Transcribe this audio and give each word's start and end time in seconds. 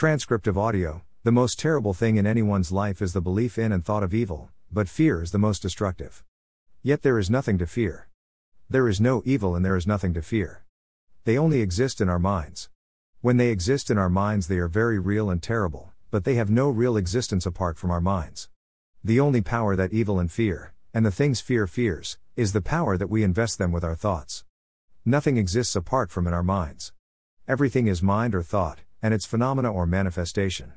Transcript 0.00 0.46
of 0.46 0.56
audio 0.56 1.02
The 1.24 1.30
most 1.30 1.58
terrible 1.58 1.92
thing 1.92 2.16
in 2.16 2.26
anyone's 2.26 2.72
life 2.72 3.02
is 3.02 3.12
the 3.12 3.20
belief 3.20 3.58
in 3.58 3.70
and 3.70 3.84
thought 3.84 4.02
of 4.02 4.14
evil, 4.14 4.48
but 4.72 4.88
fear 4.88 5.20
is 5.20 5.30
the 5.30 5.38
most 5.38 5.60
destructive. 5.60 6.24
Yet 6.82 7.02
there 7.02 7.18
is 7.18 7.28
nothing 7.28 7.58
to 7.58 7.66
fear. 7.66 8.08
There 8.70 8.88
is 8.88 8.98
no 8.98 9.20
evil 9.26 9.54
and 9.54 9.62
there 9.62 9.76
is 9.76 9.86
nothing 9.86 10.14
to 10.14 10.22
fear. 10.22 10.64
They 11.24 11.36
only 11.36 11.60
exist 11.60 12.00
in 12.00 12.08
our 12.08 12.18
minds. 12.18 12.70
When 13.20 13.36
they 13.36 13.50
exist 13.50 13.90
in 13.90 13.98
our 13.98 14.08
minds, 14.08 14.48
they 14.48 14.56
are 14.56 14.68
very 14.68 14.98
real 14.98 15.28
and 15.28 15.42
terrible, 15.42 15.92
but 16.10 16.24
they 16.24 16.36
have 16.36 16.48
no 16.48 16.70
real 16.70 16.96
existence 16.96 17.44
apart 17.44 17.76
from 17.76 17.90
our 17.90 18.00
minds. 18.00 18.48
The 19.04 19.20
only 19.20 19.42
power 19.42 19.76
that 19.76 19.92
evil 19.92 20.18
and 20.18 20.32
fear, 20.32 20.72
and 20.94 21.04
the 21.04 21.10
things 21.10 21.42
fear 21.42 21.66
fears, 21.66 22.16
is 22.36 22.54
the 22.54 22.62
power 22.62 22.96
that 22.96 23.10
we 23.10 23.22
invest 23.22 23.58
them 23.58 23.70
with 23.70 23.84
our 23.84 23.96
thoughts. 23.96 24.46
Nothing 25.04 25.36
exists 25.36 25.76
apart 25.76 26.10
from 26.10 26.26
in 26.26 26.32
our 26.32 26.42
minds. 26.42 26.94
Everything 27.46 27.86
is 27.86 28.02
mind 28.02 28.34
or 28.34 28.42
thought, 28.42 28.78
and 29.02 29.14
its 29.14 29.26
phenomena 29.26 29.72
or 29.72 29.86
manifestation. 29.86 30.72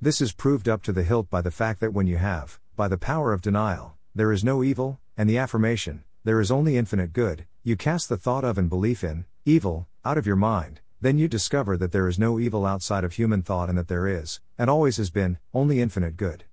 This 0.00 0.20
is 0.20 0.32
proved 0.32 0.68
up 0.68 0.82
to 0.82 0.92
the 0.92 1.04
hilt 1.04 1.30
by 1.30 1.40
the 1.40 1.50
fact 1.50 1.80
that 1.80 1.92
when 1.92 2.06
you 2.06 2.16
have, 2.16 2.58
by 2.76 2.88
the 2.88 2.98
power 2.98 3.32
of 3.32 3.40
denial, 3.40 3.94
there 4.14 4.32
is 4.32 4.42
no 4.42 4.62
evil, 4.62 5.00
and 5.16 5.28
the 5.28 5.38
affirmation, 5.38 6.04
there 6.24 6.40
is 6.40 6.50
only 6.50 6.76
infinite 6.76 7.12
good, 7.12 7.46
you 7.62 7.76
cast 7.76 8.08
the 8.08 8.16
thought 8.16 8.44
of 8.44 8.58
and 8.58 8.68
belief 8.68 9.04
in 9.04 9.24
evil 9.44 9.88
out 10.04 10.18
of 10.18 10.26
your 10.26 10.36
mind, 10.36 10.80
then 11.00 11.18
you 11.18 11.26
discover 11.26 11.76
that 11.76 11.90
there 11.90 12.06
is 12.06 12.18
no 12.18 12.38
evil 12.38 12.64
outside 12.64 13.02
of 13.02 13.14
human 13.14 13.42
thought 13.42 13.68
and 13.68 13.76
that 13.76 13.88
there 13.88 14.06
is, 14.06 14.40
and 14.56 14.70
always 14.70 14.98
has 14.98 15.10
been, 15.10 15.38
only 15.52 15.80
infinite 15.80 16.16
good. 16.16 16.44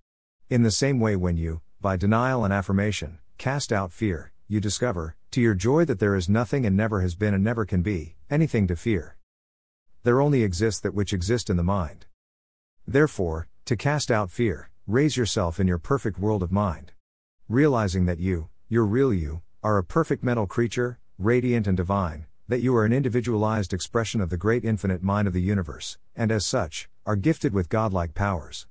In 0.50 0.64
the 0.64 0.72
same 0.72 1.00
way, 1.00 1.16
when 1.16 1.38
you, 1.38 1.62
by 1.80 1.98
denial 1.98 2.44
and 2.44 2.52
affirmation, 2.52 3.20
cast 3.38 3.72
out 3.72 3.92
fear, 3.92 4.32
you 4.48 4.60
discover, 4.60 5.16
to 5.32 5.42
your 5.42 5.54
joy, 5.54 5.86
that 5.86 6.00
there 6.00 6.16
is 6.16 6.28
nothing 6.28 6.66
and 6.66 6.76
never 6.76 7.02
has 7.02 7.14
been 7.14 7.36
and 7.36 7.44
never 7.44 7.64
can 7.64 7.84
be, 7.84 8.16
anything 8.32 8.66
to 8.66 8.76
fear. 8.76 9.19
There 10.04 10.22
only 10.22 10.44
exists 10.44 10.80
that 10.82 10.94
which 10.94 11.14
exists 11.14 11.50
in 11.50 11.58
the 11.58 11.64
mind. 11.64 12.06
Therefore, 12.88 13.48
to 13.66 13.76
cast 13.76 14.10
out 14.10 14.32
fear, 14.32 14.70
raise 14.88 15.18
yourself 15.18 15.60
in 15.60 15.68
your 15.68 15.78
perfect 15.78 16.18
world 16.18 16.42
of 16.42 16.52
mind. 16.52 16.94
Realizing 17.48 18.06
that 18.06 18.20
you, 18.20 18.50
your 18.70 18.86
real 18.86 19.14
you, 19.14 19.42
are 19.62 19.78
a 19.78 19.84
perfect 19.84 20.24
mental 20.24 20.48
creature, 20.48 21.00
radiant 21.18 21.68
and 21.68 21.76
divine, 21.76 22.28
that 22.48 22.62
you 22.62 22.76
are 22.76 22.86
an 22.86 22.94
individualized 22.94 23.74
expression 23.74 24.22
of 24.22 24.30
the 24.30 24.38
great 24.38 24.64
infinite 24.64 25.04
mind 25.04 25.28
of 25.28 25.34
the 25.34 25.42
universe, 25.42 25.98
and 26.16 26.32
as 26.32 26.46
such, 26.46 26.90
are 27.06 27.16
gifted 27.16 27.54
with 27.54 27.70
godlike 27.70 28.14
powers. 28.14 28.68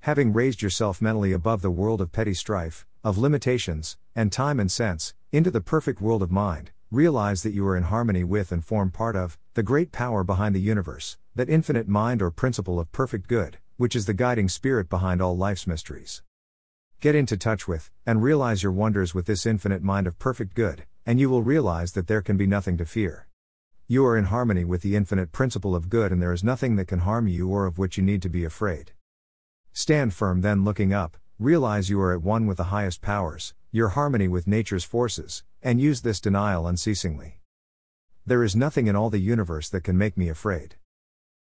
Having 0.00 0.32
raised 0.32 0.62
yourself 0.62 1.02
mentally 1.02 1.32
above 1.32 1.62
the 1.62 1.70
world 1.70 2.00
of 2.00 2.12
petty 2.12 2.34
strife, 2.34 2.86
of 3.02 3.18
limitations, 3.18 3.96
and 4.14 4.30
time 4.30 4.60
and 4.60 4.70
sense, 4.70 5.14
into 5.32 5.50
the 5.50 5.60
perfect 5.60 6.00
world 6.00 6.22
of 6.22 6.30
mind, 6.30 6.70
realize 6.94 7.42
that 7.42 7.52
you 7.52 7.66
are 7.66 7.76
in 7.76 7.82
harmony 7.82 8.22
with 8.22 8.52
and 8.52 8.64
form 8.64 8.88
part 8.88 9.16
of 9.16 9.36
the 9.54 9.64
great 9.64 9.90
power 9.90 10.22
behind 10.22 10.54
the 10.54 10.60
universe, 10.60 11.18
that 11.34 11.50
infinite 11.50 11.88
mind 11.88 12.22
or 12.22 12.30
principle 12.30 12.78
of 12.78 12.92
perfect 12.92 13.26
good, 13.26 13.58
which 13.76 13.96
is 13.96 14.06
the 14.06 14.14
guiding 14.14 14.48
spirit 14.48 14.88
behind 14.88 15.20
all 15.20 15.36
life's 15.36 15.66
mysteries. 15.66 16.22
Get 17.00 17.16
into 17.16 17.36
touch 17.36 17.66
with, 17.66 17.90
and 18.06 18.22
realize 18.22 18.62
your 18.62 18.70
wonders 18.70 19.12
with 19.12 19.26
this 19.26 19.44
infinite 19.44 19.82
mind 19.82 20.06
of 20.06 20.20
perfect 20.20 20.54
good, 20.54 20.84
and 21.04 21.18
you 21.18 21.28
will 21.28 21.42
realize 21.42 21.92
that 21.92 22.06
there 22.06 22.22
can 22.22 22.36
be 22.36 22.46
nothing 22.46 22.78
to 22.78 22.86
fear. 22.86 23.26
You 23.88 24.06
are 24.06 24.16
in 24.16 24.26
harmony 24.26 24.64
with 24.64 24.82
the 24.82 24.94
infinite 24.94 25.32
principle 25.32 25.74
of 25.74 25.90
good, 25.90 26.12
and 26.12 26.22
there 26.22 26.32
is 26.32 26.44
nothing 26.44 26.76
that 26.76 26.86
can 26.86 27.00
harm 27.00 27.26
you 27.26 27.48
or 27.48 27.66
of 27.66 27.76
which 27.76 27.98
you 27.98 28.04
need 28.04 28.22
to 28.22 28.28
be 28.28 28.44
afraid. 28.44 28.92
Stand 29.72 30.14
firm, 30.14 30.42
then 30.42 30.64
looking 30.64 30.92
up, 30.92 31.16
realize 31.40 31.90
you 31.90 32.00
are 32.00 32.14
at 32.14 32.22
one 32.22 32.46
with 32.46 32.58
the 32.58 32.70
highest 32.70 33.02
powers, 33.02 33.52
your 33.72 33.88
harmony 33.88 34.28
with 34.28 34.46
nature's 34.46 34.84
forces, 34.84 35.42
and 35.64 35.80
use 35.80 36.02
this 36.02 36.20
denial 36.20 36.68
unceasingly. 36.68 37.40
There 38.26 38.44
is 38.44 38.54
nothing 38.54 38.86
in 38.86 38.94
all 38.94 39.08
the 39.08 39.18
universe 39.18 39.70
that 39.70 39.82
can 39.82 39.96
make 39.96 40.16
me 40.16 40.28
afraid. 40.28 40.76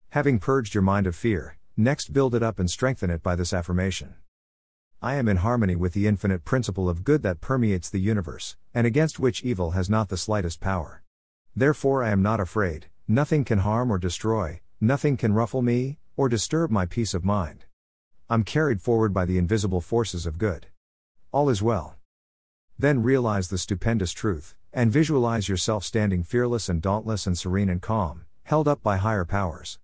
Having 0.09 0.39
purged 0.39 0.73
your 0.73 0.81
mind 0.81 1.05
of 1.05 1.15
fear, 1.15 1.57
next 1.77 2.11
build 2.11 2.33
it 2.33 2.41
up 2.41 2.57
and 2.57 2.69
strengthen 2.69 3.11
it 3.11 3.21
by 3.21 3.35
this 3.35 3.53
affirmation. 3.53 4.15
I 4.99 5.15
am 5.15 5.27
in 5.27 5.37
harmony 5.37 5.75
with 5.75 5.93
the 5.93 6.07
infinite 6.07 6.43
principle 6.43 6.89
of 6.89 7.03
good 7.03 7.21
that 7.21 7.41
permeates 7.41 7.91
the 7.91 7.99
universe, 7.99 8.57
and 8.73 8.87
against 8.87 9.19
which 9.19 9.43
evil 9.43 9.71
has 9.71 9.87
not 9.87 10.09
the 10.09 10.17
slightest 10.17 10.59
power. 10.59 11.03
Therefore, 11.55 12.03
I 12.03 12.09
am 12.09 12.23
not 12.23 12.39
afraid, 12.39 12.87
nothing 13.07 13.45
can 13.45 13.59
harm 13.59 13.91
or 13.91 13.99
destroy, 13.99 14.61
nothing 14.81 15.15
can 15.15 15.33
ruffle 15.33 15.61
me, 15.61 15.99
or 16.15 16.27
disturb 16.27 16.71
my 16.71 16.87
peace 16.87 17.13
of 17.13 17.23
mind. 17.23 17.65
I'm 18.29 18.43
carried 18.43 18.81
forward 18.81 19.13
by 19.13 19.25
the 19.25 19.37
invisible 19.37 19.81
forces 19.81 20.25
of 20.25 20.39
good. 20.39 20.67
All 21.31 21.49
is 21.49 21.61
well. 21.61 21.96
Then 22.79 23.01
realize 23.01 23.47
the 23.47 23.57
stupendous 23.57 24.11
truth, 24.11 24.53
and 24.71 24.91
visualize 24.91 25.49
yourself 25.49 25.83
standing 25.83 26.21
fearless 26.21 26.69
and 26.69 26.79
dauntless 26.79 27.25
and 27.25 27.35
serene 27.35 27.69
and 27.69 27.81
calm, 27.81 28.25
held 28.43 28.67
up 28.67 28.83
by 28.83 28.97
higher 28.97 29.25
powers. 29.25 29.79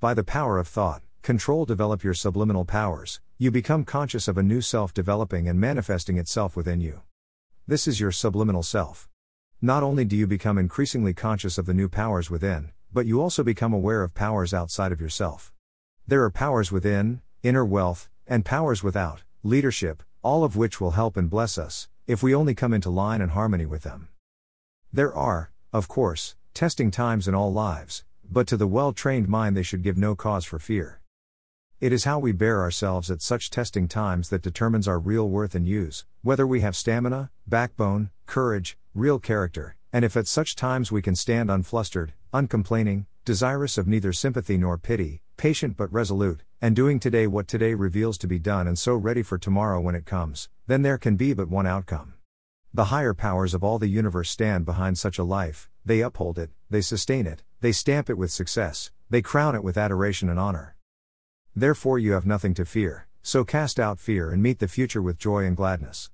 By 0.00 0.12
the 0.12 0.22
power 0.24 0.58
of 0.58 0.68
thought, 0.68 1.02
control 1.22 1.64
develop 1.64 2.04
your 2.04 2.12
subliminal 2.12 2.66
powers, 2.66 3.20
you 3.38 3.50
become 3.50 3.84
conscious 3.84 4.28
of 4.28 4.36
a 4.36 4.42
new 4.42 4.60
self 4.60 4.92
developing 4.92 5.48
and 5.48 5.58
manifesting 5.58 6.18
itself 6.18 6.56
within 6.56 6.82
you. 6.82 7.00
This 7.66 7.88
is 7.88 8.00
your 8.00 8.12
subliminal 8.12 8.62
self. 8.62 9.08
Not 9.62 9.82
only 9.82 10.04
do 10.04 10.14
you 10.14 10.26
become 10.26 10.58
increasingly 10.58 11.14
conscious 11.14 11.56
of 11.56 11.64
the 11.64 11.72
new 11.72 11.88
powers 11.88 12.30
within, 12.30 12.72
but 12.92 13.06
you 13.06 13.20
also 13.22 13.42
become 13.42 13.72
aware 13.72 14.02
of 14.02 14.12
powers 14.12 14.52
outside 14.52 14.92
of 14.92 15.00
yourself. 15.00 15.52
There 16.06 16.22
are 16.24 16.30
powers 16.30 16.70
within, 16.70 17.22
inner 17.42 17.64
wealth, 17.64 18.10
and 18.26 18.44
powers 18.44 18.82
without, 18.82 19.22
leadership, 19.42 20.02
all 20.22 20.44
of 20.44 20.56
which 20.56 20.80
will 20.80 20.92
help 20.92 21.16
and 21.16 21.30
bless 21.30 21.56
us, 21.56 21.88
if 22.10 22.24
we 22.24 22.34
only 22.34 22.56
come 22.56 22.74
into 22.74 22.90
line 22.90 23.20
and 23.20 23.30
harmony 23.30 23.64
with 23.64 23.84
them. 23.84 24.08
There 24.92 25.14
are, 25.14 25.52
of 25.72 25.86
course, 25.86 26.34
testing 26.54 26.90
times 26.90 27.28
in 27.28 27.36
all 27.36 27.52
lives, 27.52 28.04
but 28.28 28.48
to 28.48 28.56
the 28.56 28.66
well 28.66 28.92
trained 28.92 29.28
mind 29.28 29.56
they 29.56 29.62
should 29.62 29.84
give 29.84 29.96
no 29.96 30.16
cause 30.16 30.44
for 30.44 30.58
fear. 30.58 31.00
It 31.80 31.92
is 31.92 32.02
how 32.02 32.18
we 32.18 32.32
bear 32.32 32.62
ourselves 32.62 33.12
at 33.12 33.22
such 33.22 33.48
testing 33.48 33.86
times 33.86 34.28
that 34.30 34.42
determines 34.42 34.88
our 34.88 34.98
real 34.98 35.28
worth 35.28 35.54
and 35.54 35.68
use, 35.68 36.04
whether 36.22 36.48
we 36.48 36.62
have 36.62 36.74
stamina, 36.74 37.30
backbone, 37.46 38.10
courage, 38.26 38.76
real 38.92 39.20
character, 39.20 39.76
and 39.92 40.04
if 40.04 40.16
at 40.16 40.26
such 40.26 40.56
times 40.56 40.90
we 40.90 41.00
can 41.00 41.14
stand 41.14 41.48
unflustered, 41.48 42.12
uncomplaining, 42.32 43.06
desirous 43.24 43.78
of 43.78 43.86
neither 43.86 44.12
sympathy 44.12 44.58
nor 44.58 44.76
pity, 44.76 45.22
patient 45.40 45.74
but 45.74 45.90
resolute, 45.90 46.42
and 46.60 46.76
doing 46.76 47.00
today 47.00 47.26
what 47.26 47.48
today 47.48 47.72
reveals 47.72 48.18
to 48.18 48.26
be 48.26 48.38
done 48.38 48.66
and 48.66 48.78
so 48.78 48.94
ready 48.94 49.22
for 49.22 49.38
tomorrow 49.38 49.80
when 49.80 49.94
it 49.94 50.04
comes, 50.04 50.50
then 50.66 50.82
there 50.82 50.98
can 50.98 51.16
be 51.16 51.32
but 51.32 51.48
one 51.48 51.66
outcome. 51.66 52.12
The 52.74 52.92
higher 52.92 53.14
powers 53.14 53.54
of 53.54 53.64
all 53.64 53.78
the 53.78 53.88
universe 53.88 54.28
stand 54.28 54.66
behind 54.66 54.98
such 54.98 55.18
a 55.18 55.24
life, 55.24 55.70
they 55.82 56.02
uphold 56.02 56.38
it, 56.38 56.50
they 56.68 56.82
sustain 56.82 57.26
it, 57.26 57.42
they 57.62 57.72
stamp 57.72 58.10
it 58.10 58.18
with 58.18 58.30
success, 58.30 58.90
they 59.08 59.22
crown 59.22 59.54
it 59.54 59.64
with 59.64 59.78
adoration 59.78 60.28
and 60.28 60.38
honor. 60.38 60.76
Therefore, 61.56 61.98
you 61.98 62.12
have 62.12 62.26
nothing 62.26 62.52
to 62.52 62.66
fear, 62.66 63.06
so 63.22 63.42
cast 63.42 63.80
out 63.80 63.98
fear 63.98 64.30
and 64.32 64.42
meet 64.42 64.58
the 64.58 64.68
future 64.68 65.00
with 65.00 65.16
joy 65.16 65.46
and 65.46 65.56
gladness. 65.56 66.10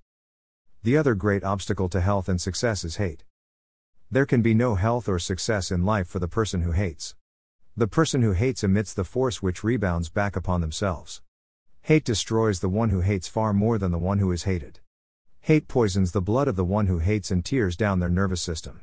The 0.84 0.96
other 0.96 1.16
great 1.16 1.42
obstacle 1.42 1.88
to 1.88 2.00
health 2.00 2.28
and 2.28 2.40
success 2.40 2.84
is 2.84 2.94
hate. 2.94 3.24
There 4.08 4.24
can 4.24 4.40
be 4.40 4.54
no 4.54 4.76
health 4.76 5.08
or 5.08 5.18
success 5.18 5.72
in 5.72 5.84
life 5.84 6.06
for 6.06 6.20
the 6.20 6.28
person 6.28 6.62
who 6.62 6.70
hates. 6.70 7.16
The 7.78 7.86
person 7.86 8.22
who 8.22 8.32
hates 8.32 8.64
emits 8.64 8.94
the 8.94 9.04
force 9.04 9.42
which 9.42 9.62
rebounds 9.62 10.08
back 10.08 10.34
upon 10.34 10.62
themselves. 10.62 11.20
Hate 11.82 12.06
destroys 12.06 12.60
the 12.60 12.70
one 12.70 12.88
who 12.88 13.02
hates 13.02 13.28
far 13.28 13.52
more 13.52 13.76
than 13.76 13.90
the 13.90 13.98
one 13.98 14.18
who 14.18 14.32
is 14.32 14.44
hated. 14.44 14.80
Hate 15.40 15.68
poisons 15.68 16.12
the 16.12 16.22
blood 16.22 16.48
of 16.48 16.56
the 16.56 16.64
one 16.64 16.86
who 16.86 17.00
hates 17.00 17.30
and 17.30 17.44
tears 17.44 17.76
down 17.76 17.98
their 17.98 18.08
nervous 18.08 18.40
system. 18.40 18.80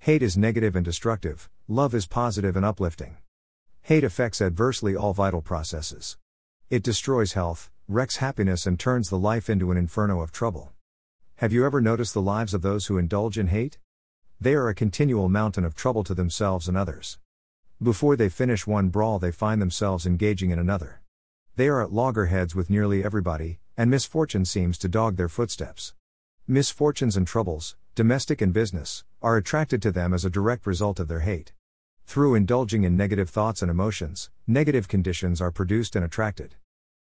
Hate 0.00 0.20
is 0.20 0.36
negative 0.36 0.76
and 0.76 0.84
destructive, 0.84 1.48
love 1.66 1.94
is 1.94 2.06
positive 2.06 2.56
and 2.56 2.66
uplifting. 2.66 3.16
Hate 3.80 4.04
affects 4.04 4.42
adversely 4.42 4.94
all 4.94 5.14
vital 5.14 5.40
processes. 5.40 6.18
It 6.68 6.82
destroys 6.82 7.32
health, 7.32 7.70
wrecks 7.88 8.16
happiness, 8.16 8.66
and 8.66 8.78
turns 8.78 9.08
the 9.08 9.18
life 9.18 9.48
into 9.48 9.70
an 9.70 9.78
inferno 9.78 10.20
of 10.20 10.30
trouble. 10.30 10.74
Have 11.36 11.54
you 11.54 11.64
ever 11.64 11.80
noticed 11.80 12.12
the 12.12 12.20
lives 12.20 12.52
of 12.52 12.60
those 12.60 12.88
who 12.88 12.98
indulge 12.98 13.38
in 13.38 13.46
hate? 13.46 13.78
They 14.38 14.52
are 14.52 14.68
a 14.68 14.74
continual 14.74 15.30
mountain 15.30 15.64
of 15.64 15.74
trouble 15.74 16.04
to 16.04 16.12
themselves 16.12 16.68
and 16.68 16.76
others. 16.76 17.16
Before 17.82 18.16
they 18.16 18.30
finish 18.30 18.66
one 18.66 18.88
brawl, 18.88 19.18
they 19.18 19.30
find 19.30 19.60
themselves 19.60 20.06
engaging 20.06 20.50
in 20.50 20.58
another. 20.58 21.02
They 21.56 21.68
are 21.68 21.82
at 21.82 21.92
loggerheads 21.92 22.54
with 22.54 22.70
nearly 22.70 23.04
everybody, 23.04 23.58
and 23.76 23.90
misfortune 23.90 24.46
seems 24.46 24.78
to 24.78 24.88
dog 24.88 25.16
their 25.16 25.28
footsteps. 25.28 25.92
Misfortunes 26.48 27.18
and 27.18 27.26
troubles, 27.26 27.76
domestic 27.94 28.40
and 28.40 28.50
business, 28.50 29.04
are 29.20 29.36
attracted 29.36 29.82
to 29.82 29.92
them 29.92 30.14
as 30.14 30.24
a 30.24 30.30
direct 30.30 30.66
result 30.66 30.98
of 30.98 31.08
their 31.08 31.20
hate. 31.20 31.52
Through 32.06 32.34
indulging 32.34 32.84
in 32.84 32.96
negative 32.96 33.28
thoughts 33.28 33.60
and 33.60 33.70
emotions, 33.70 34.30
negative 34.46 34.88
conditions 34.88 35.42
are 35.42 35.50
produced 35.50 35.94
and 35.94 36.04
attracted. 36.04 36.54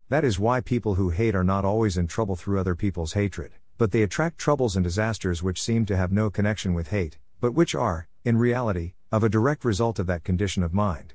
That 0.09 0.24
is 0.24 0.39
why 0.39 0.59
people 0.59 0.95
who 0.95 1.12
hate 1.12 1.36
are 1.36 1.44
not 1.44 1.65
always 1.65 1.98
in 1.98 2.07
trouble 2.07 2.36
through 2.36 2.59
other 2.59 2.74
people's 2.74 3.13
hatred, 3.13 3.51
but 3.77 3.92
they 3.92 4.01
attract 4.01 4.39
troubles 4.39 4.75
and 4.75 4.83
disasters 4.83 5.44
which 5.44 5.62
seem 5.62 5.86
to 5.86 5.95
have 5.95 6.12
no 6.12 6.31
connection 6.31 6.74
with 6.74 6.89
hate, 6.89 7.19
but 7.39 7.53
which 7.53 7.75
are, 7.75 8.07
in 8.25 8.38
reality, 8.38 8.94
of 9.13 9.24
a 9.24 9.30
direct 9.30 9.63
result 9.63 10.00
of 10.00 10.07
that 10.07 10.24
condition 10.24 10.63
of 10.63 10.74
mind. 10.74 11.13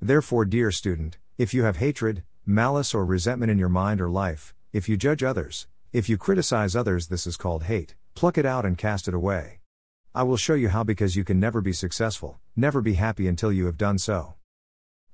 Therefore, 0.00 0.46
dear 0.46 0.70
student, 0.70 1.18
if 1.36 1.52
you 1.52 1.64
have 1.64 1.76
hatred, 1.76 2.22
malice, 2.46 2.94
or 2.94 3.04
resentment 3.04 3.52
in 3.52 3.58
your 3.58 3.68
mind 3.68 4.00
or 4.00 4.08
life, 4.08 4.54
if 4.72 4.88
you 4.88 4.96
judge 4.96 5.22
others, 5.22 5.66
if 5.92 6.08
you 6.08 6.16
criticize 6.16 6.74
others, 6.74 7.08
this 7.08 7.26
is 7.26 7.36
called 7.36 7.64
hate, 7.64 7.96
pluck 8.14 8.38
it 8.38 8.46
out 8.46 8.64
and 8.64 8.78
cast 8.78 9.08
it 9.08 9.12
away. 9.12 9.60
I 10.14 10.22
will 10.22 10.38
show 10.38 10.54
you 10.54 10.70
how 10.70 10.84
because 10.84 11.16
you 11.16 11.22
can 11.22 11.38
never 11.38 11.60
be 11.60 11.74
successful, 11.74 12.40
never 12.56 12.80
be 12.80 12.94
happy 12.94 13.28
until 13.28 13.52
you 13.52 13.66
have 13.66 13.76
done 13.76 13.98
so. 13.98 14.36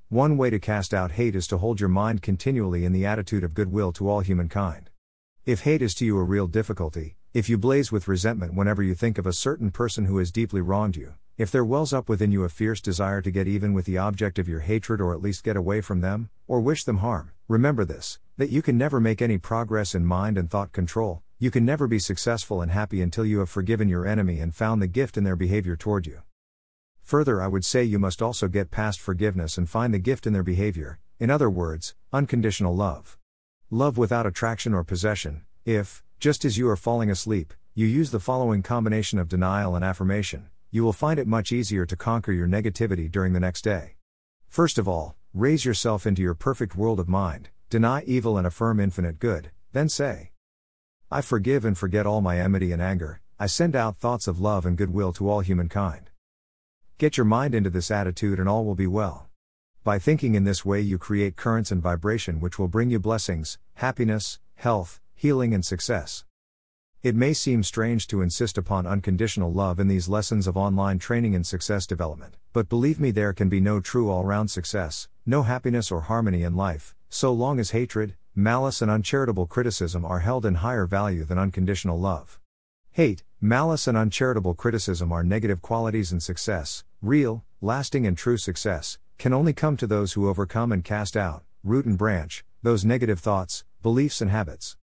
One 0.09 0.37
way 0.37 0.51
to 0.51 0.61
cast 0.61 0.95
out 0.95 1.11
hate 1.11 1.35
is 1.35 1.49
to 1.49 1.59
hold 1.59 1.81
your 1.81 1.89
mind 1.89 2.23
continually 2.23 2.85
in 2.85 2.93
the 2.93 3.07
attitude 3.07 3.43
of 3.43 3.55
goodwill 3.55 3.91
to 3.95 4.09
all 4.09 4.21
humankind. 4.21 4.89
If 5.47 5.63
hate 5.63 5.83
is 5.83 5.95
to 5.95 6.07
you 6.07 6.17
a 6.17 6.23
real 6.23 6.47
difficulty, 6.47 7.17
if 7.35 7.49
you 7.49 7.59
blaze 7.59 7.91
with 7.91 8.07
resentment 8.07 8.55
whenever 8.55 8.85
you 8.85 8.95
think 8.95 9.19
of 9.19 9.27
a 9.27 9.33
certain 9.33 9.73
person 9.73 10.05
who 10.05 10.19
has 10.19 10.31
deeply 10.31 10.61
wronged 10.61 10.95
you, 10.95 11.15
if 11.41 11.51
there 11.51 11.65
wells 11.65 11.95
up 11.95 12.07
within 12.07 12.31
you 12.31 12.45
a 12.45 12.51
fierce 12.51 12.83
desire 12.83 13.23
to 13.23 13.31
get 13.31 13.49
even 13.49 13.73
with 13.73 13.87
the 13.87 13.97
object 13.97 14.39
of 14.39 14.47
your 14.47 14.61
hatred 14.61 15.01
or 15.01 15.15
at 15.15 15.23
least 15.23 15.43
get 15.43 15.57
away 15.57 15.81
from 15.81 16.03
them, 16.03 16.29
or 16.47 16.61
wish 16.61 16.85
them 16.85 16.99
harm, 16.99 17.31
remember 17.49 17.83
this 17.83 18.19
that 18.37 18.51
you 18.51 18.61
can 18.61 18.77
never 18.77 19.01
make 19.01 19.23
any 19.23 19.39
progress 19.39 19.95
in 19.95 20.05
mind 20.05 20.37
and 20.37 20.51
thought 20.51 20.71
control, 20.71 21.23
you 21.39 21.51
can 21.51 21.65
never 21.65 21.87
be 21.87 21.99
successful 21.99 22.61
and 22.61 22.71
happy 22.71 23.01
until 23.01 23.25
you 23.25 23.39
have 23.39 23.49
forgiven 23.49 23.89
your 23.89 24.07
enemy 24.07 24.39
and 24.39 24.55
found 24.55 24.83
the 24.83 24.87
gift 24.87 25.17
in 25.17 25.25
their 25.25 25.35
behavior 25.35 25.77
toward 25.77 26.07
you. 26.07 26.21
Further, 27.05 27.41
I 27.41 27.47
would 27.47 27.65
say 27.65 27.85
you 27.85 27.99
must 27.99 28.21
also 28.21 28.47
get 28.47 28.71
past 28.71 29.01
forgiveness 29.01 29.57
and 29.57 29.67
find 29.67 29.95
the 29.95 29.99
gift 29.99 30.27
in 30.27 30.35
their 30.35 30.43
behavior, 30.43 30.99
in 31.19 31.31
other 31.31 31.49
words, 31.49 31.95
unconditional 32.13 32.77
love. 32.77 33.17
Love 33.71 33.97
without 33.97 34.27
attraction 34.27 34.75
or 34.75 34.85
possession, 34.85 35.47
if, 35.65 36.03
just 36.19 36.45
as 36.45 36.59
you 36.59 36.69
are 36.69 36.77
falling 36.77 37.11
asleep, 37.11 37.55
you 37.75 37.87
use 37.87 38.11
the 38.11 38.21
following 38.21 38.63
combination 38.63 39.19
of 39.19 39.27
denial 39.27 39.75
and 39.75 39.83
affirmation, 39.83 40.51
you 40.71 40.85
will 40.85 40.93
find 40.93 41.19
it 41.19 41.27
much 41.27 41.51
easier 41.51 41.85
to 41.85 41.97
conquer 41.97 42.33
your 42.33 42.47
negativity 42.47 43.11
during 43.11 43.33
the 43.33 43.41
next 43.41 43.63
day. 43.63 43.97
First 44.49 44.79
of 44.79 44.87
all, 44.87 45.17
raise 45.35 45.65
yourself 45.65 46.07
into 46.07 46.23
your 46.23 46.35
perfect 46.35 46.77
world 46.77 47.01
of 47.01 47.09
mind, 47.09 47.49
deny 47.69 48.03
evil 48.03 48.39
and 48.39 48.47
affirm 48.47 48.79
infinite 48.79 49.19
good, 49.19 49.51
then 49.73 49.89
say, 49.89 50.31
I 51.11 51.23
forgive 51.23 51.65
and 51.65 51.77
forget 51.77 52.07
all 52.07 52.21
my 52.21 52.39
enmity 52.39 52.71
and 52.71 52.81
anger, 52.81 53.21
I 53.39 53.47
send 53.47 53.75
out 53.75 53.99
thoughts 53.99 54.29
of 54.29 54.41
love 54.41 54.65
and 54.65 54.77
goodwill 54.77 55.13
to 55.15 55.29
all 55.29 55.41
humankind. 55.41 56.11
Get 56.99 57.17
your 57.17 57.25
mind 57.25 57.55
into 57.55 57.71
this 57.71 57.91
attitude 57.91 58.39
and 58.39 58.49
all 58.49 58.65
will 58.65 58.77
be 58.77 58.87
well. 58.87 59.29
By 59.83 59.99
thinking 59.99 60.35
in 60.35 60.45
this 60.45 60.65
way, 60.65 60.81
you 60.81 60.99
create 60.99 61.35
currents 61.35 61.73
and 61.73 61.83
vibration 61.83 62.39
which 62.39 62.59
will 62.59 62.69
bring 62.69 62.91
you 62.91 63.01
blessings, 63.01 63.59
happiness, 63.75 64.39
health, 64.55 65.01
healing, 65.15 65.53
and 65.53 65.65
success. 65.65 66.25
It 67.03 67.17
may 67.17 67.33
seem 67.33 67.63
strange 67.63 68.07
to 68.09 68.21
insist 68.21 68.59
upon 68.59 68.87
unconditional 68.87 69.51
love 69.51 69.81
in 69.81 69.89
these 69.89 70.07
lessons 70.07 70.47
of 70.47 70.59
online 70.59 70.99
training 70.99 71.35
and 71.35 71.47
success 71.47 71.87
development, 71.87 72.37
but 72.53 72.69
believe 72.69 73.01
me, 73.01 73.11
there 73.11 73.33
can 73.33 73.49
be 73.49 73.59
no 73.59 73.81
true 73.81 74.11
all 74.11 74.23
round 74.23 74.51
success, 74.51 75.09
no 75.25 75.45
happiness 75.45 75.91
or 75.91 76.03
harmony 76.03 76.43
in 76.43 76.57
life, 76.57 76.95
so 77.09 77.33
long 77.33 77.59
as 77.59 77.71
hatred, 77.71 78.17
malice, 78.35 78.83
and 78.83 78.91
uncharitable 78.91 79.47
criticism 79.47 80.05
are 80.05 80.19
held 80.19 80.45
in 80.45 80.57
higher 80.57 80.85
value 80.85 81.25
than 81.25 81.39
unconditional 81.39 81.99
love. 81.99 82.39
Hate, 82.91 83.23
malice, 83.41 83.87
and 83.87 83.97
uncharitable 83.97 84.55
criticism 84.55 85.11
are 85.11 85.25
negative 85.25 85.63
qualities, 85.63 86.13
in 86.13 86.21
success, 86.21 86.85
real, 87.01 87.45
lasting, 87.63 88.07
and 88.07 88.19
true 88.19 88.37
success, 88.37 88.99
can 89.17 89.33
only 89.33 89.55
come 89.55 89.79
to 89.79 89.87
those 89.87 90.13
who 90.13 90.29
overcome 90.29 90.71
and 90.71 90.85
cast 90.85 91.17
out, 91.17 91.45
root 91.65 91.87
and 91.87 91.97
branch, 91.97 92.45
those 92.63 92.85
negative 92.85 93.21
thoughts, 93.21 93.65
beliefs, 93.83 94.21
and 94.21 94.31
habits. 94.31 94.77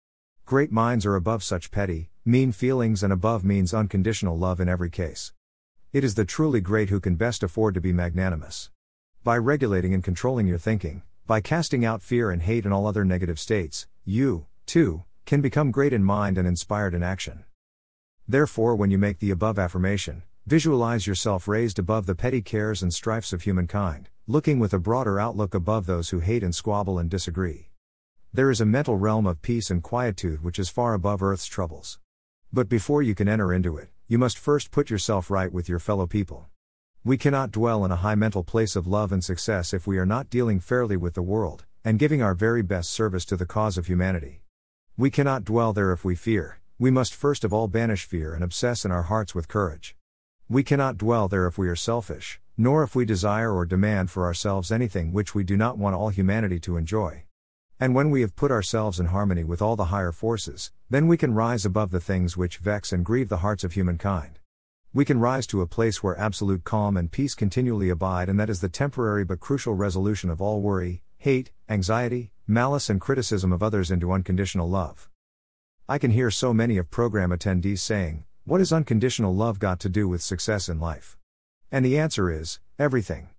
Great 0.47 0.71
minds 0.71 1.05
are 1.05 1.17
above 1.17 1.43
such 1.43 1.71
petty, 1.71 2.09
mean 2.23 2.53
feelings, 2.53 3.03
and 3.03 3.11
above 3.11 3.43
means 3.43 3.73
unconditional 3.73 4.37
love 4.37 4.61
in 4.61 4.69
every 4.69 4.89
case. 4.89 5.33
It 5.91 6.05
is 6.05 6.15
the 6.15 6.23
truly 6.23 6.61
great 6.61 6.87
who 6.87 7.01
can 7.01 7.17
best 7.17 7.43
afford 7.43 7.73
to 7.73 7.81
be 7.81 7.91
magnanimous. 7.91 8.69
By 9.25 9.39
regulating 9.39 9.93
and 9.93 10.01
controlling 10.01 10.47
your 10.47 10.57
thinking, 10.57 11.01
by 11.25 11.41
casting 11.41 11.83
out 11.83 12.01
fear 12.01 12.31
and 12.31 12.41
hate 12.41 12.63
and 12.63 12.73
all 12.73 12.87
other 12.87 13.03
negative 13.03 13.41
states, 13.41 13.87
you, 14.05 14.45
too, 14.65 15.03
can 15.25 15.41
become 15.41 15.69
great 15.69 15.91
in 15.91 16.01
mind 16.01 16.37
and 16.37 16.47
inspired 16.47 16.93
in 16.93 17.03
action. 17.03 17.43
Therefore, 18.25 18.73
when 18.73 18.89
you 18.89 18.97
make 18.97 19.19
the 19.19 19.31
above 19.31 19.59
affirmation, 19.59 20.23
visualize 20.45 21.05
yourself 21.05 21.49
raised 21.49 21.77
above 21.77 22.05
the 22.05 22.15
petty 22.15 22.41
cares 22.41 22.81
and 22.81 22.93
strifes 22.93 23.33
of 23.33 23.41
humankind, 23.41 24.07
looking 24.27 24.59
with 24.59 24.71
a 24.71 24.79
broader 24.79 25.19
outlook 25.19 25.53
above 25.53 25.87
those 25.87 26.11
who 26.11 26.19
hate 26.19 26.41
and 26.41 26.55
squabble 26.55 26.97
and 26.97 27.09
disagree. 27.09 27.67
There 28.33 28.51
is 28.51 28.61
a 28.61 28.65
mental 28.65 28.97
realm 28.97 29.25
of 29.25 29.41
peace 29.41 29.71
and 29.71 29.81
quietude 29.81 30.43
which 30.43 30.59
is 30.59 30.69
far 30.69 30.93
above 30.93 31.23
earth's 31.23 31.45
troubles. 31.45 31.99
But 32.51 32.69
before 32.69 33.01
you 33.01 33.15
can 33.15 33.27
enter 33.27 33.53
into 33.53 33.77
it, 33.77 33.89
you 34.07 34.17
must 34.17 34.37
first 34.37 34.69
put 34.69 34.89
yourself 34.89 35.31
right 35.31 35.51
with 35.51 35.67
your 35.67 35.79
fellow 35.79 36.05
people. 36.05 36.47
We 37.03 37.17
cannot 37.17 37.51
dwell 37.51 37.85
in 37.85 37.91
a 37.91 37.95
high 37.95 38.15
mental 38.15 38.43
place 38.43 38.75
of 38.75 38.85
love 38.85 39.11
and 39.11 39.23
success 39.23 39.73
if 39.73 39.87
we 39.87 39.97
are 39.97 40.05
not 40.05 40.29
dealing 40.29 40.59
fairly 40.59 40.97
with 40.97 41.13
the 41.13 41.21
world, 41.21 41.65
and 41.85 41.97
giving 41.97 42.21
our 42.21 42.33
very 42.33 42.61
best 42.61 42.91
service 42.91 43.25
to 43.25 43.37
the 43.37 43.45
cause 43.45 43.77
of 43.77 43.87
humanity. 43.87 44.41
We 44.97 45.09
cannot 45.09 45.45
dwell 45.45 45.71
there 45.71 45.93
if 45.93 46.03
we 46.03 46.15
fear, 46.15 46.59
we 46.77 46.91
must 46.91 47.15
first 47.15 47.43
of 47.43 47.53
all 47.53 47.67
banish 47.67 48.05
fear 48.05 48.33
and 48.33 48.43
obsess 48.43 48.83
in 48.83 48.91
our 48.91 49.03
hearts 49.03 49.33
with 49.33 49.47
courage. 49.47 49.95
We 50.49 50.63
cannot 50.63 50.97
dwell 50.97 51.27
there 51.27 51.47
if 51.47 51.57
we 51.57 51.69
are 51.69 51.75
selfish, 51.75 52.39
nor 52.57 52.83
if 52.83 52.95
we 52.95 53.05
desire 53.05 53.53
or 53.53 53.65
demand 53.65 54.11
for 54.11 54.25
ourselves 54.25 54.71
anything 54.71 55.13
which 55.13 55.33
we 55.33 55.43
do 55.43 55.55
not 55.55 55.77
want 55.77 55.95
all 55.95 56.09
humanity 56.09 56.59
to 56.61 56.77
enjoy. 56.77 57.23
And 57.79 57.93
when 57.93 58.09
we 58.09 58.21
have 58.21 58.35
put 58.35 58.49
ourselves 58.49 58.99
in 58.99 59.07
harmony 59.07 59.43
with 59.43 59.61
all 59.61 59.75
the 59.75 59.85
higher 59.85 60.11
forces, 60.11 60.71
then 60.89 61.07
we 61.07 61.15
can 61.15 61.35
rise 61.35 61.63
above 61.63 61.91
the 61.91 61.99
things 61.99 62.35
which 62.35 62.57
vex 62.57 62.91
and 62.91 63.05
grieve 63.05 63.29
the 63.29 63.37
hearts 63.37 63.63
of 63.63 63.73
humankind. 63.73 64.39
We 64.93 65.05
can 65.05 65.19
rise 65.19 65.45
to 65.47 65.61
a 65.61 65.67
place 65.67 66.01
where 66.01 66.17
absolute 66.17 66.63
calm 66.63 66.97
and 66.97 67.11
peace 67.11 67.35
continually 67.35 67.89
abide, 67.89 68.29
and 68.29 68.39
that 68.39 68.49
is 68.49 68.61
the 68.61 68.69
temporary 68.69 69.23
but 69.23 69.39
crucial 69.39 69.75
resolution 69.75 70.31
of 70.31 70.41
all 70.41 70.59
worry, 70.59 71.03
hate, 71.19 71.51
anxiety, 71.69 72.31
malice, 72.47 72.89
and 72.89 72.99
criticism 72.99 73.53
of 73.53 73.61
others 73.61 73.91
into 73.91 74.11
unconditional 74.11 74.67
love. 74.67 75.07
I 75.87 75.99
can 75.99 76.09
hear 76.09 76.31
so 76.31 76.55
many 76.55 76.77
of 76.77 76.89
program 76.89 77.29
attendees 77.29 77.79
saying, 77.79 78.25
What 78.43 78.59
has 78.59 78.73
unconditional 78.73 79.35
love 79.35 79.59
got 79.59 79.79
to 79.81 79.89
do 79.89 80.07
with 80.07 80.23
success 80.23 80.67
in 80.67 80.79
life? 80.79 81.15
And 81.71 81.85
the 81.85 81.99
answer 81.99 82.31
is, 82.31 82.59
everything. 82.79 83.29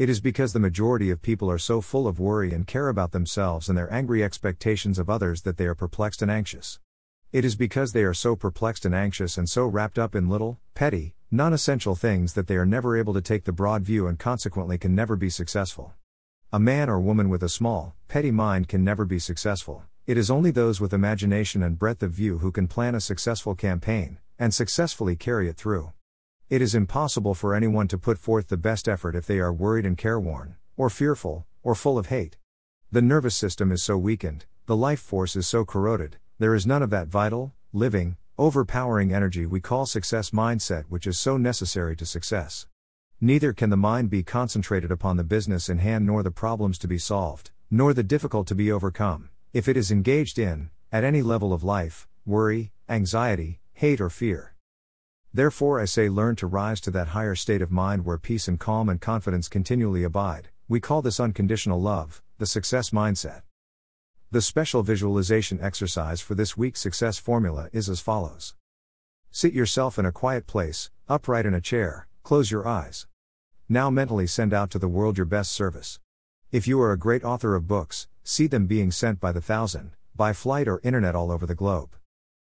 It 0.00 0.08
is 0.08 0.18
because 0.18 0.54
the 0.54 0.60
majority 0.60 1.10
of 1.10 1.20
people 1.20 1.50
are 1.50 1.58
so 1.58 1.82
full 1.82 2.08
of 2.08 2.18
worry 2.18 2.54
and 2.54 2.66
care 2.66 2.88
about 2.88 3.12
themselves 3.12 3.68
and 3.68 3.76
their 3.76 3.92
angry 3.92 4.24
expectations 4.24 4.98
of 4.98 5.10
others 5.10 5.42
that 5.42 5.58
they 5.58 5.66
are 5.66 5.74
perplexed 5.74 6.22
and 6.22 6.30
anxious. 6.30 6.80
It 7.32 7.44
is 7.44 7.54
because 7.54 7.92
they 7.92 8.04
are 8.04 8.14
so 8.14 8.34
perplexed 8.34 8.86
and 8.86 8.94
anxious 8.94 9.36
and 9.36 9.46
so 9.46 9.66
wrapped 9.66 9.98
up 9.98 10.14
in 10.14 10.30
little, 10.30 10.58
petty, 10.72 11.16
non 11.30 11.52
essential 11.52 11.94
things 11.94 12.32
that 12.32 12.46
they 12.46 12.56
are 12.56 12.64
never 12.64 12.96
able 12.96 13.12
to 13.12 13.20
take 13.20 13.44
the 13.44 13.52
broad 13.52 13.82
view 13.82 14.06
and 14.06 14.18
consequently 14.18 14.78
can 14.78 14.94
never 14.94 15.16
be 15.16 15.28
successful. 15.28 15.92
A 16.50 16.58
man 16.58 16.88
or 16.88 16.98
woman 16.98 17.28
with 17.28 17.42
a 17.42 17.50
small, 17.50 17.94
petty 18.08 18.30
mind 18.30 18.68
can 18.68 18.82
never 18.82 19.04
be 19.04 19.18
successful. 19.18 19.82
It 20.06 20.16
is 20.16 20.30
only 20.30 20.50
those 20.50 20.80
with 20.80 20.94
imagination 20.94 21.62
and 21.62 21.78
breadth 21.78 22.02
of 22.02 22.12
view 22.12 22.38
who 22.38 22.52
can 22.52 22.68
plan 22.68 22.94
a 22.94 23.02
successful 23.02 23.54
campaign, 23.54 24.16
and 24.38 24.54
successfully 24.54 25.14
carry 25.14 25.50
it 25.50 25.58
through. 25.58 25.92
It 26.50 26.60
is 26.60 26.74
impossible 26.74 27.34
for 27.34 27.54
anyone 27.54 27.86
to 27.86 27.96
put 27.96 28.18
forth 28.18 28.48
the 28.48 28.56
best 28.56 28.88
effort 28.88 29.14
if 29.14 29.24
they 29.24 29.38
are 29.38 29.52
worried 29.52 29.86
and 29.86 29.96
careworn, 29.96 30.56
or 30.76 30.90
fearful, 30.90 31.46
or 31.62 31.76
full 31.76 31.96
of 31.96 32.06
hate. 32.06 32.38
The 32.90 33.00
nervous 33.00 33.36
system 33.36 33.70
is 33.70 33.84
so 33.84 33.96
weakened, 33.96 34.46
the 34.66 34.74
life 34.74 34.98
force 34.98 35.36
is 35.36 35.46
so 35.46 35.64
corroded, 35.64 36.16
there 36.40 36.56
is 36.56 36.66
none 36.66 36.82
of 36.82 36.90
that 36.90 37.06
vital, 37.06 37.54
living, 37.72 38.16
overpowering 38.36 39.14
energy 39.14 39.46
we 39.46 39.60
call 39.60 39.86
success 39.86 40.30
mindset, 40.30 40.86
which 40.88 41.06
is 41.06 41.16
so 41.20 41.36
necessary 41.36 41.94
to 41.94 42.04
success. 42.04 42.66
Neither 43.20 43.52
can 43.52 43.70
the 43.70 43.76
mind 43.76 44.10
be 44.10 44.24
concentrated 44.24 44.90
upon 44.90 45.18
the 45.18 45.22
business 45.22 45.68
in 45.68 45.78
hand 45.78 46.04
nor 46.04 46.24
the 46.24 46.32
problems 46.32 46.78
to 46.78 46.88
be 46.88 46.98
solved, 46.98 47.52
nor 47.70 47.94
the 47.94 48.02
difficult 48.02 48.48
to 48.48 48.56
be 48.56 48.72
overcome, 48.72 49.28
if 49.52 49.68
it 49.68 49.76
is 49.76 49.92
engaged 49.92 50.36
in, 50.36 50.70
at 50.90 51.04
any 51.04 51.22
level 51.22 51.52
of 51.52 51.62
life, 51.62 52.08
worry, 52.26 52.72
anxiety, 52.88 53.60
hate, 53.74 54.00
or 54.00 54.10
fear. 54.10 54.49
Therefore, 55.32 55.78
I 55.80 55.84
say, 55.84 56.08
learn 56.08 56.34
to 56.36 56.48
rise 56.48 56.80
to 56.80 56.90
that 56.90 57.08
higher 57.08 57.36
state 57.36 57.62
of 57.62 57.70
mind 57.70 58.04
where 58.04 58.18
peace 58.18 58.48
and 58.48 58.58
calm 58.58 58.88
and 58.88 59.00
confidence 59.00 59.48
continually 59.48 60.02
abide. 60.02 60.48
We 60.68 60.80
call 60.80 61.02
this 61.02 61.20
unconditional 61.20 61.80
love, 61.80 62.20
the 62.38 62.46
success 62.46 62.90
mindset. 62.90 63.42
The 64.32 64.42
special 64.42 64.82
visualization 64.82 65.60
exercise 65.60 66.20
for 66.20 66.34
this 66.34 66.56
week's 66.56 66.80
success 66.80 67.18
formula 67.18 67.68
is 67.72 67.88
as 67.88 68.00
follows 68.00 68.54
Sit 69.30 69.52
yourself 69.52 69.98
in 70.00 70.06
a 70.06 70.10
quiet 70.10 70.48
place, 70.48 70.90
upright 71.08 71.46
in 71.46 71.54
a 71.54 71.60
chair, 71.60 72.08
close 72.24 72.50
your 72.50 72.66
eyes. 72.66 73.06
Now 73.68 73.88
mentally 73.88 74.26
send 74.26 74.52
out 74.52 74.70
to 74.70 74.80
the 74.80 74.88
world 74.88 75.16
your 75.16 75.26
best 75.26 75.52
service. 75.52 76.00
If 76.50 76.66
you 76.66 76.80
are 76.80 76.90
a 76.90 76.98
great 76.98 77.22
author 77.22 77.54
of 77.54 77.68
books, 77.68 78.08
see 78.24 78.48
them 78.48 78.66
being 78.66 78.90
sent 78.90 79.20
by 79.20 79.30
the 79.30 79.40
thousand, 79.40 79.92
by 80.16 80.32
flight 80.32 80.66
or 80.66 80.80
internet 80.82 81.14
all 81.14 81.30
over 81.30 81.46
the 81.46 81.54
globe. 81.54 81.94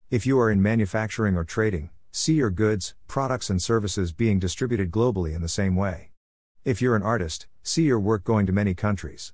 If 0.10 0.26
you 0.26 0.40
are 0.40 0.50
in 0.50 0.62
manufacturing 0.62 1.36
or 1.36 1.44
trading, 1.44 1.90
see 2.18 2.34
your 2.34 2.50
goods, 2.50 2.96
products, 3.08 3.48
and 3.48 3.62
services 3.62 4.12
being 4.12 4.40
distributed 4.40 4.90
globally 4.90 5.36
in 5.36 5.42
the 5.44 5.48
same 5.48 5.76
way. 5.76 6.10
If 6.66 6.82
you're 6.82 6.96
an 6.96 7.04
artist, 7.04 7.46
see 7.62 7.84
your 7.84 8.00
work 8.00 8.24
going 8.24 8.48
to 8.48 8.52
many 8.52 8.74
countries. 8.74 9.34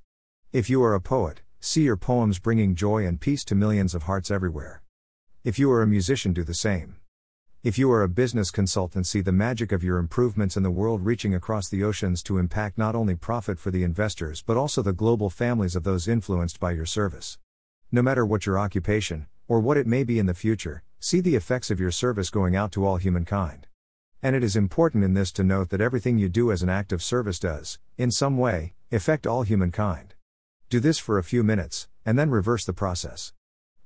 If 0.52 0.70
you 0.70 0.84
are 0.84 0.94
a 0.94 1.00
poet, 1.00 1.44
see 1.62 1.84
your 1.84 1.96
poems 1.96 2.40
bringing 2.40 2.76
joy 2.76 3.06
and 3.08 3.22
peace 3.22 3.46
to 3.46 3.56
millions 3.56 3.96
of 3.96 4.04
hearts 4.04 4.30
everywhere. 4.30 4.84
If 5.46 5.58
you 5.58 5.72
are 5.72 5.82
a 5.82 5.88
musician, 5.88 6.34
do 6.34 6.44
the 6.44 6.54
same. 6.54 6.98
If 7.64 7.78
you 7.78 7.90
are 7.90 8.04
a 8.04 8.10
business 8.10 8.52
consultant, 8.52 9.08
see 9.08 9.22
the 9.22 9.32
magic 9.32 9.72
of 9.72 9.82
your 9.82 9.98
improvements 9.98 10.58
in 10.58 10.64
the 10.64 10.70
world 10.70 11.06
reaching 11.06 11.34
across 11.34 11.70
the 11.70 11.86
oceans 11.86 12.22
to 12.24 12.38
impact 12.38 12.78
not 12.78 12.96
only 12.96 13.16
profit 13.16 13.60
for 13.60 13.72
the 13.72 13.86
investors 13.86 14.44
but 14.46 14.58
also 14.58 14.82
the 14.82 14.92
global 14.92 15.30
families 15.30 15.78
of 15.78 15.86
those 15.86 16.10
influenced 16.10 16.60
by 16.60 16.74
your 16.74 16.86
service. 16.86 17.38
No 17.94 18.02
matter 18.02 18.26
what 18.26 18.46
your 18.46 18.60
occupation, 18.60 19.28
or 19.48 19.60
what 19.60 19.78
it 19.78 19.88
may 19.88 20.04
be 20.04 20.20
in 20.20 20.26
the 20.26 20.34
future, 20.34 20.84
see 21.00 21.20
the 21.20 21.36
effects 21.36 21.72
of 21.72 21.80
your 21.80 21.92
service 21.92 22.30
going 22.30 22.56
out 22.56 22.72
to 22.72 22.86
all 22.86 22.98
humankind. 22.98 23.68
And 24.22 24.36
it 24.36 24.44
is 24.44 24.56
important 24.56 25.04
in 25.04 25.14
this 25.14 25.32
to 25.34 25.44
note 25.44 25.70
that 25.70 25.82
everything 25.82 26.18
you 26.18 26.30
do 26.30 26.52
as 26.52 26.64
an 26.64 26.70
act 26.70 26.94
of 26.94 27.04
service 27.04 27.40
does, 27.40 27.80
in 27.98 28.10
some 28.10 28.38
way, 28.38 28.76
Affect 28.94 29.26
all 29.26 29.42
humankind. 29.42 30.14
Do 30.70 30.80
this 30.80 31.00
for 31.00 31.18
a 31.18 31.24
few 31.24 31.42
minutes, 31.42 31.88
and 32.06 32.16
then 32.20 32.30
reverse 32.30 32.64
the 32.64 32.74
process. 32.74 33.34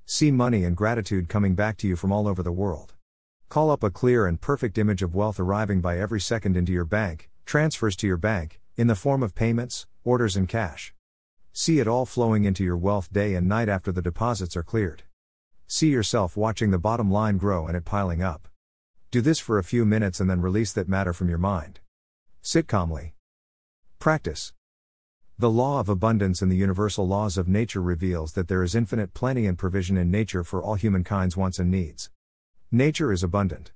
See 0.05 0.31
money 0.31 0.65
and 0.65 0.75
gratitude 0.75 1.29
coming 1.29 1.55
back 1.55 1.77
to 1.77 1.87
you 1.87 1.95
from 1.95 2.11
all 2.11 2.27
over 2.27 2.43
the 2.43 2.51
world. 2.51 2.93
Call 3.47 3.71
up 3.71 3.83
a 3.83 3.89
clear 3.89 4.27
and 4.27 4.41
perfect 4.41 4.77
image 4.77 5.01
of 5.01 5.15
wealth 5.15 5.39
arriving 5.39 5.79
by 5.79 5.97
every 5.97 6.19
second 6.19 6.57
into 6.57 6.73
your 6.73 6.83
bank, 6.83 7.29
transfers 7.45 7.95
to 7.95 8.07
your 8.07 8.17
bank, 8.17 8.59
in 8.75 8.87
the 8.87 8.95
form 8.95 9.23
of 9.23 9.33
payments, 9.33 9.87
orders, 10.03 10.35
and 10.35 10.49
cash. 10.49 10.93
See 11.53 11.79
it 11.79 11.87
all 11.87 12.05
flowing 12.05 12.43
into 12.43 12.65
your 12.65 12.75
wealth 12.75 13.09
day 13.09 13.33
and 13.33 13.47
night 13.47 13.69
after 13.69 13.93
the 13.93 14.01
deposits 14.01 14.57
are 14.57 14.61
cleared. 14.61 15.03
See 15.69 15.89
yourself 15.89 16.37
watching 16.37 16.71
the 16.71 16.79
bottom 16.79 17.11
line 17.11 17.37
grow 17.37 17.67
and 17.67 17.75
it 17.75 17.83
piling 17.83 18.23
up. 18.23 18.47
Do 19.11 19.19
this 19.19 19.37
for 19.37 19.59
a 19.59 19.65
few 19.65 19.83
minutes 19.83 20.21
and 20.21 20.29
then 20.29 20.39
release 20.39 20.71
that 20.71 20.87
matter 20.87 21.11
from 21.11 21.27
your 21.27 21.37
mind. 21.37 21.81
Sit 22.41 22.69
calmly. 22.69 23.15
Practice. 23.99 24.53
The 25.37 25.49
law 25.49 25.81
of 25.81 25.89
abundance 25.89 26.41
and 26.41 26.49
the 26.49 26.55
universal 26.55 27.05
laws 27.05 27.37
of 27.37 27.49
nature 27.49 27.81
reveals 27.81 28.31
that 28.31 28.47
there 28.47 28.63
is 28.63 28.75
infinite 28.75 29.13
plenty 29.13 29.45
and 29.45 29.57
provision 29.57 29.97
in 29.97 30.09
nature 30.09 30.45
for 30.45 30.63
all 30.63 30.75
humankind's 30.75 31.35
wants 31.35 31.59
and 31.59 31.69
needs. 31.69 32.11
Nature 32.71 33.11
is 33.11 33.21
abundant. 33.21 33.73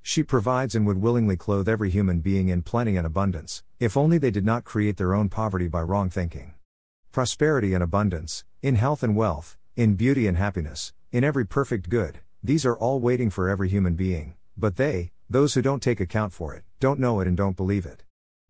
She 0.00 0.22
provides 0.22 0.74
and 0.74 0.86
would 0.86 1.02
willingly 1.02 1.36
clothe 1.36 1.68
every 1.68 1.90
human 1.90 2.20
being 2.20 2.48
in 2.48 2.62
plenty 2.62 2.96
and 2.96 3.06
abundance, 3.06 3.62
if 3.78 3.98
only 3.98 4.16
they 4.16 4.30
did 4.30 4.46
not 4.46 4.64
create 4.64 4.96
their 4.96 5.12
own 5.12 5.28
poverty 5.28 5.68
by 5.68 5.82
wrong 5.82 6.08
thinking. 6.08 6.54
Prosperity 7.12 7.74
and 7.74 7.82
abundance, 7.82 8.46
in 8.62 8.76
health 8.76 9.02
and 9.02 9.14
wealth, 9.14 9.58
in 9.76 9.94
beauty 9.94 10.26
and 10.26 10.38
happiness, 10.38 10.94
in 11.14 11.22
every 11.22 11.46
perfect 11.46 11.88
good, 11.88 12.18
these 12.42 12.66
are 12.66 12.76
all 12.76 12.98
waiting 12.98 13.30
for 13.30 13.48
every 13.48 13.68
human 13.68 13.94
being, 13.94 14.34
but 14.56 14.74
they, 14.74 15.12
those 15.30 15.54
who 15.54 15.62
don't 15.62 15.80
take 15.80 16.00
account 16.00 16.32
for 16.32 16.52
it, 16.56 16.64
don't 16.80 16.98
know 16.98 17.20
it 17.20 17.28
and 17.28 17.36
don't 17.36 17.56
believe 17.56 17.86
it. 17.86 18.02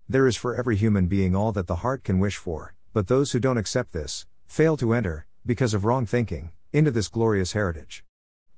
There 0.08 0.26
is 0.26 0.38
for 0.38 0.56
every 0.56 0.74
human 0.74 1.06
being 1.06 1.36
all 1.36 1.52
that 1.52 1.66
the 1.66 1.82
heart 1.84 2.04
can 2.04 2.18
wish 2.18 2.38
for, 2.38 2.74
but 2.94 3.06
those 3.06 3.32
who 3.32 3.38
don't 3.38 3.58
accept 3.58 3.92
this, 3.92 4.24
fail 4.46 4.78
to 4.78 4.94
enter, 4.94 5.26
because 5.44 5.74
of 5.74 5.84
wrong 5.84 6.06
thinking, 6.06 6.52
into 6.72 6.90
this 6.90 7.08
glorious 7.08 7.52
heritage. 7.52 8.02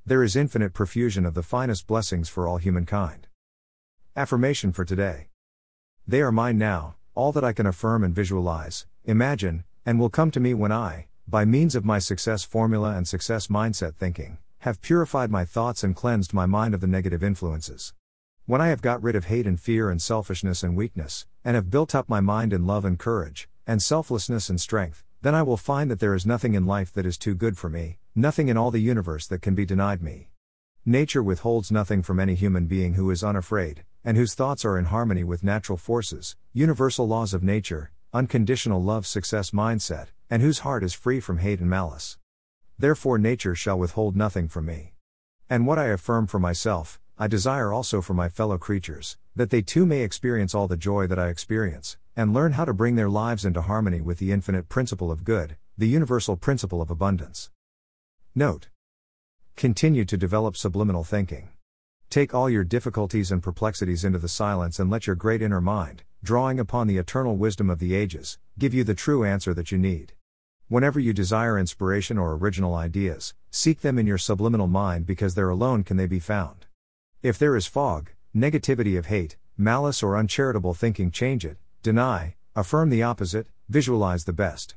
There 0.07 0.23
is 0.23 0.37
infinite 0.37 0.73
profusion 0.73 1.27
of 1.27 1.35
the 1.35 1.43
finest 1.43 1.89
blessings 1.89 2.29
for 2.29 2.47
all 2.47 2.59
humankind. 2.59 3.27
Affirmation 4.15 4.71
for 4.71 4.85
today. 4.85 5.31
They 6.07 6.21
are 6.21 6.31
mine 6.31 6.59
now, 6.59 6.95
all 7.17 7.33
that 7.33 7.43
I 7.43 7.53
can 7.53 7.67
affirm 7.67 8.05
and 8.05 8.15
visualize, 8.15 8.87
imagine, 9.05 9.65
and 9.85 9.99
will 9.99 10.11
come 10.11 10.31
to 10.31 10.39
me 10.39 10.55
when 10.55 10.71
I, 10.71 11.09
by 11.29 11.45
means 11.45 11.75
of 11.75 11.85
my 11.85 11.99
success 11.99 12.45
formula 12.45 12.95
and 12.97 13.09
success 13.09 13.49
mindset 13.49 13.97
thinking, 13.97 14.39
have 14.59 14.81
purified 14.81 15.29
my 15.29 15.45
thoughts 15.45 15.83
and 15.83 15.97
cleansed 15.97 16.33
my 16.33 16.47
mind 16.47 16.73
of 16.73 16.81
the 16.81 16.87
negative 16.87 17.25
influences. 17.25 17.93
When 18.45 18.61
I 18.61 18.69
have 18.69 18.81
got 18.81 19.03
rid 19.03 19.17
of 19.17 19.25
hate 19.25 19.45
and 19.45 19.59
fear 19.59 19.91
and 19.91 20.01
selfishness 20.01 20.63
and 20.63 20.77
weakness, 20.77 21.27
and 21.45 21.57
have 21.57 21.69
built 21.69 21.97
up 21.97 22.09
my 22.09 22.21
mind 22.21 22.53
in 22.53 22.65
love 22.65 22.85
and 22.85 22.97
courage, 22.97 23.49
and 23.67 23.83
selflessness 23.83 24.49
and 24.49 24.61
strength, 24.61 25.03
then 25.21 25.35
I 25.35 25.43
will 25.43 25.57
find 25.57 25.91
that 25.91 25.99
there 25.99 26.15
is 26.15 26.27
nothing 26.27 26.55
in 26.55 26.65
life 26.65 26.93
that 26.93 27.05
is 27.05 27.19
too 27.19 27.35
good 27.35 27.59
for 27.59 27.69
me, 27.69 27.99
nothing 28.15 28.47
in 28.47 28.57
all 28.57 28.71
the 28.71 28.79
universe 28.79 29.27
that 29.27 29.43
can 29.43 29.57
be 29.57 29.67
denied 29.67 30.03
me. 30.03 30.29
Nature 30.85 31.25
withholds 31.25 31.73
nothing 31.73 32.03
from 32.03 32.21
any 32.21 32.37
human 32.37 32.67
being 32.67 32.95
who 32.95 33.11
is 33.11 33.25
unafraid, 33.25 33.83
and 34.05 34.17
whose 34.17 34.35
thoughts 34.35 34.65
are 34.65 34.79
in 34.79 34.85
harmony 34.85 35.25
with 35.25 35.43
natural 35.43 35.77
forces, 35.77 36.37
universal 36.53 37.09
laws 37.09 37.35
of 37.35 37.43
nature, 37.43 37.91
unconditional 38.13 38.81
love 38.81 39.05
success 39.05 39.51
mindset, 39.51 40.07
and 40.29 40.43
whose 40.43 40.61
heart 40.61 40.83
is 40.83 40.93
free 40.93 41.21
from 41.21 41.39
hate 41.39 41.61
and 41.61 41.71
malice. 41.71 42.19
Therefore, 42.79 43.19
nature 43.19 43.55
shall 43.55 43.79
withhold 43.79 44.17
nothing 44.17 44.49
from 44.49 44.67
me. 44.67 44.95
And 45.49 45.67
what 45.67 45.79
I 45.79 45.87
affirm 45.87 46.27
for 46.27 46.39
myself, 46.39 47.01
I 47.19 47.29
desire 47.29 47.73
also 47.73 48.03
for 48.03 48.15
my 48.15 48.29
fellow 48.29 48.59
creatures, 48.59 49.17
that 49.35 49.51
they 49.51 49.63
too 49.63 49.87
may 49.87 50.03
experience 50.03 50.55
all 50.55 50.67
the 50.67 50.77
joy 50.77 51.07
that 51.07 51.19
I 51.19 51.29
experience, 51.29 51.97
and 52.17 52.35
learn 52.35 52.53
how 52.53 52.65
to 52.65 52.75
bring 52.75 52.97
their 52.97 53.09
lives 53.09 53.45
into 53.45 53.63
harmony 53.63 54.01
with 54.01 54.19
the 54.19 54.33
infinite 54.33 54.69
principle 54.69 55.11
of 55.11 55.25
good, 55.25 55.57
the 55.79 55.89
universal 55.89 56.37
principle 56.37 56.83
of 56.83 56.91
abundance. 56.91 57.51
Note. 58.35 58.69
Continue 59.57 60.05
to 60.05 60.17
develop 60.17 60.57
subliminal 60.57 61.05
thinking. 61.05 61.49
Take 62.11 62.35
all 62.35 62.51
your 62.51 62.65
difficulties 62.65 63.33
and 63.33 63.43
perplexities 63.43 64.05
into 64.05 64.19
the 64.19 64.29
silence 64.29 64.79
and 64.79 64.91
let 64.91 65.07
your 65.07 65.17
great 65.17 65.41
inner 65.41 65.61
mind, 65.61 66.03
drawing 66.23 66.61
upon 66.61 66.87
the 66.87 66.99
eternal 66.99 67.37
wisdom 67.37 67.71
of 67.71 67.79
the 67.79 67.95
ages, 67.95 68.39
give 68.59 68.75
you 68.75 68.85
the 68.85 68.95
true 68.95 69.25
answer 69.25 69.55
that 69.55 69.73
you 69.73 69.79
need. 69.79 70.13
Whenever 70.69 70.99
you 70.99 71.13
desire 71.13 71.57
inspiration 71.57 72.19
or 72.19 72.35
original 72.35 72.75
ideas, 72.75 73.35
seek 73.53 73.83
them 73.83 74.01
in 74.01 74.07
your 74.07 74.19
subliminal 74.19 74.67
mind 74.67 75.07
because 75.07 75.37
there 75.37 75.49
alone 75.49 75.85
can 75.85 75.97
they 75.97 76.07
be 76.07 76.19
found. 76.19 76.67
If 77.23 77.39
there 77.39 77.55
is 77.55 77.69
fog, 77.69 78.11
negativity 78.35 78.99
of 78.99 79.07
hate, 79.07 79.37
malice, 79.57 80.03
or 80.03 80.17
uncharitable 80.17 80.75
thinking, 80.75 81.13
change 81.13 81.45
it, 81.45 81.57
deny, 81.85 82.35
affirm 82.57 82.91
the 82.91 83.05
opposite, 83.05 83.47
visualize 83.69 84.25
the 84.25 84.33
best. 84.33 84.75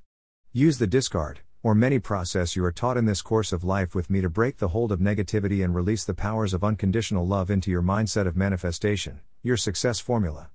Use 0.53 0.77
the 0.77 0.85
discard, 0.85 1.39
or 1.63 1.73
many 1.73 1.97
process 1.97 2.55
you 2.55 2.63
are 2.63 2.71
taught 2.71 2.95
in 2.95 3.05
this 3.05 3.23
course 3.23 3.51
of 3.51 3.63
life 3.63 3.95
with 3.95 4.11
me 4.11 4.21
to 4.21 4.29
break 4.29 4.57
the 4.57 4.67
hold 4.67 4.91
of 4.91 4.99
negativity 4.99 5.63
and 5.63 5.73
release 5.73 6.05
the 6.05 6.13
powers 6.13 6.53
of 6.53 6.63
unconditional 6.63 7.25
love 7.25 7.49
into 7.49 7.71
your 7.71 7.81
mindset 7.81 8.27
of 8.27 8.37
manifestation, 8.37 9.21
your 9.41 9.57
success 9.57 9.99
formula. 9.99 10.47